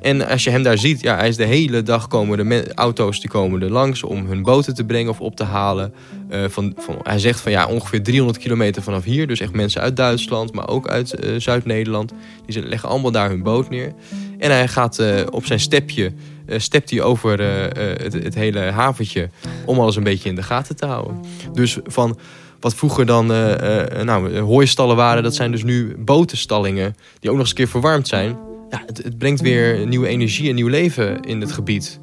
En 0.00 0.28
als 0.28 0.44
je 0.44 0.50
hem 0.50 0.62
daar 0.62 0.78
ziet, 0.78 1.00
ja, 1.00 1.16
hij 1.16 1.28
is 1.28 1.36
de 1.36 1.44
hele 1.44 1.82
dag 1.82 2.08
komen 2.08 2.48
de 2.48 2.74
auto's 2.74 3.20
die 3.20 3.30
komen 3.30 3.62
er 3.62 3.70
langs 3.70 4.02
om 4.02 4.26
hun 4.26 4.42
boten 4.42 4.74
te 4.74 4.84
brengen 4.84 5.10
of 5.10 5.20
op 5.20 5.36
te 5.36 5.44
halen. 5.44 5.94
Uh, 6.30 6.44
van, 6.48 6.74
van, 6.76 6.98
hij 7.02 7.18
zegt 7.18 7.40
van 7.40 7.52
ja, 7.52 7.66
ongeveer 7.66 8.02
300 8.02 8.38
kilometer 8.38 8.82
vanaf 8.82 9.04
hier. 9.04 9.26
Dus 9.26 9.40
echt 9.40 9.52
mensen 9.52 9.80
uit 9.80 9.96
Duitsland, 9.96 10.52
maar 10.52 10.68
ook 10.68 10.88
uit 10.88 11.24
uh, 11.24 11.40
Zuid-Nederland. 11.40 12.12
Die 12.46 12.68
leggen 12.68 12.88
allemaal 12.88 13.10
daar 13.10 13.28
hun 13.28 13.42
boot 13.42 13.70
neer. 13.70 13.92
En 14.38 14.50
hij 14.50 14.68
gaat 14.68 14.98
uh, 14.98 15.20
op 15.30 15.46
zijn 15.46 15.60
stepje, 15.60 16.12
stept 16.56 16.90
hij 16.90 17.02
over 17.02 17.40
het, 17.40 18.12
het, 18.12 18.34
hele 18.34 18.58
haventje 18.58 19.30
om 19.64 19.78
alles 19.78 19.96
een 19.96 20.02
beetje 20.02 20.28
in 20.28 20.34
de 20.34 20.42
gaten 20.42 20.76
te 20.76 20.86
houden. 20.86 21.20
Dus 21.52 21.78
van 21.84 22.18
wat 22.60 22.74
vroeger 22.74 23.06
dan 23.06 23.26
nou, 23.26 24.38
hooistallen 24.38 24.96
waren, 24.96 25.22
dat 25.22 25.34
zijn 25.34 25.50
dus 25.50 25.62
nu 25.62 25.96
botenstallingen 25.98 26.96
die 27.20 27.30
ook 27.30 27.36
nog 27.36 27.40
eens 27.40 27.50
een 27.50 27.56
keer 27.56 27.68
verwarmd 27.68 28.08
zijn 28.08 28.47
ja, 28.70 28.82
het, 28.86 29.02
het, 29.02 29.18
brengt 29.18 29.40
weer 29.40 29.86
nieuwe 29.86 30.08
energie 30.08 30.48
en 30.48 30.54
nieuw 30.54 30.68
leven 30.68 31.22
in 31.22 31.40
het 31.40 31.52
gebied. 31.52 31.98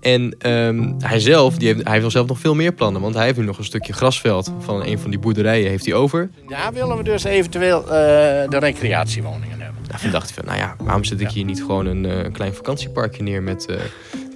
En 0.00 0.36
um, 0.50 0.94
hij 0.98 1.20
zelf, 1.20 1.56
die 1.56 1.68
heeft, 1.68 1.84
hij 1.84 1.98
heeft 1.98 2.10
zelf 2.10 2.26
nog 2.26 2.38
veel 2.38 2.54
meer 2.54 2.72
plannen. 2.72 3.02
Want 3.02 3.14
hij 3.14 3.24
heeft 3.24 3.38
nu 3.38 3.44
nog 3.44 3.58
een 3.58 3.64
stukje 3.64 3.92
grasveld 3.92 4.52
van 4.58 4.84
een 4.84 4.98
van 4.98 5.10
die 5.10 5.18
boerderijen 5.18 5.68
heeft 5.68 5.84
hij 5.84 5.94
over. 5.94 6.30
Daar 6.48 6.72
willen 6.72 6.96
we 6.96 7.02
dus 7.02 7.24
eventueel 7.24 7.80
uh, 7.82 7.88
de 7.88 8.58
recreatiewoningen 8.58 9.60
hebben. 9.60 9.82
Daarvan 9.86 10.10
dacht 10.10 10.24
hij 10.24 10.34
van, 10.34 10.44
nou 10.44 10.58
ja, 10.58 10.76
waarom 10.78 11.04
zet 11.04 11.20
ik 11.20 11.28
hier 11.28 11.44
niet 11.44 11.60
gewoon 11.60 11.86
een 11.86 12.04
uh, 12.04 12.32
klein 12.32 12.54
vakantieparkje 12.54 13.22
neer 13.22 13.42
met 13.42 13.66
uh, 13.70 13.76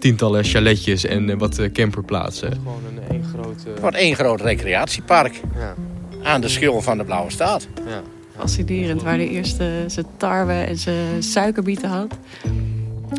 tientallen 0.01 0.45
chaletjes 0.45 1.05
en 1.05 1.39
wat 1.39 1.73
camperplaatsen. 1.73 2.53
Gewoon 2.53 2.83
een 2.97 3.11
één 3.11 3.25
groot... 3.25 3.81
Wordt 3.81 3.97
één 3.97 4.15
groot 4.15 4.41
recreatiepark. 4.41 5.41
Ja. 5.55 5.75
Aan 6.23 6.41
de 6.41 6.49
schil 6.49 6.81
van 6.81 6.99
de 6.99 7.05
Blauwe 7.05 7.31
Staat. 7.31 7.69
Ja 7.87 8.03
fascinerend. 8.39 9.03
Waar 9.03 9.17
de 9.17 9.29
eerste 9.29 9.85
zijn 9.87 10.07
tarwe 10.17 10.53
en 10.53 10.77
zijn 10.77 11.23
suikerbieten 11.23 11.89
had. 11.89 12.19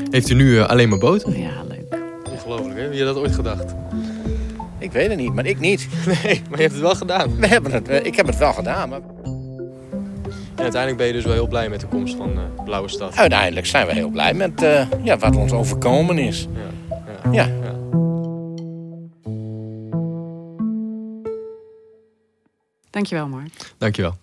Heeft 0.09 0.29
u 0.29 0.33
nu 0.33 0.45
uh, 0.45 0.65
alleen 0.67 0.89
maar 0.89 0.99
boot? 0.99 1.25
Ja, 1.35 1.63
leuk. 1.67 1.97
Ongelooflijk, 2.31 2.79
hè? 2.79 2.89
Wie 2.89 3.03
had 3.03 3.13
dat 3.13 3.23
ooit 3.23 3.35
gedacht? 3.35 3.75
Ik 4.77 4.91
weet 4.91 5.09
het 5.09 5.17
niet, 5.17 5.33
maar 5.33 5.45
ik 5.45 5.59
niet. 5.59 5.87
Nee, 6.23 6.41
maar 6.49 6.57
je 6.57 6.63
hebt 6.63 6.73
het 6.73 6.81
wel 6.81 6.95
gedaan. 6.95 7.35
We 7.39 7.47
hebben 7.47 7.71
het, 7.71 7.87
eh, 7.87 8.05
ik 8.05 8.15
heb 8.15 8.25
het 8.25 8.37
wel 8.37 8.53
gedaan, 8.53 8.89
maar... 8.89 8.99
En 10.55 10.65
uiteindelijk 10.65 10.97
ben 10.97 11.07
je 11.07 11.13
dus 11.13 11.23
wel 11.23 11.33
heel 11.33 11.47
blij 11.47 11.69
met 11.69 11.79
de 11.79 11.87
komst 11.87 12.15
van 12.15 12.31
uh, 12.31 12.63
Blauwe 12.63 12.89
Stad. 12.89 13.15
Uiteindelijk 13.15 13.65
zijn 13.65 13.87
we 13.87 13.93
heel 13.93 14.09
blij 14.09 14.33
met 14.33 14.63
uh, 14.63 14.85
ja, 15.03 15.17
wat 15.17 15.35
ons 15.35 15.51
overkomen 15.51 16.17
is. 16.17 16.47
Ja. 16.53 17.31
ja. 17.31 17.31
ja. 17.31 17.53
ja. 17.61 17.77
Dankjewel, 22.89 23.27
Mark. 23.27 23.73
Dankjewel. 23.77 24.15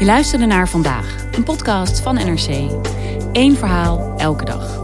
Je 0.00 0.06
luisterde 0.06 0.46
naar 0.46 0.68
Vandaag, 0.68 1.26
een 1.32 1.42
podcast 1.42 2.00
van 2.00 2.14
NRC. 2.14 2.48
Eén 3.32 3.56
verhaal, 3.56 4.14
elke 4.16 4.44
dag. 4.44 4.80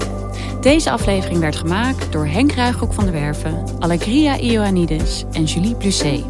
Deze 0.61 0.91
aflevering 0.91 1.39
werd 1.41 1.57
gemaakt 1.57 2.13
door 2.13 2.27
Henk 2.27 2.53
Ruigrok 2.53 2.93
van 2.93 3.05
der 3.05 3.13
Werven, 3.13 3.65
Allegria 3.79 4.39
Ioannidis 4.39 5.25
en 5.33 5.45
Julie 5.45 5.75
Blusset. 5.75 6.25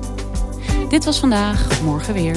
Dit 0.88 1.04
was 1.04 1.18
Vandaag, 1.18 1.82
morgen 1.82 2.14
weer. 2.14 2.36